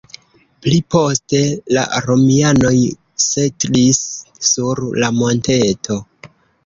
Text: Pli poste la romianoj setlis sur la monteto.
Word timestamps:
Pli 0.61 0.77
poste 0.93 1.41
la 1.77 1.83
romianoj 2.07 2.73
setlis 3.25 4.03
sur 4.51 4.83
la 5.05 5.13
monteto. 5.23 6.01